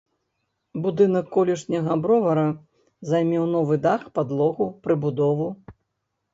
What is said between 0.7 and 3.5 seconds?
Будынак колішняга бровара займеў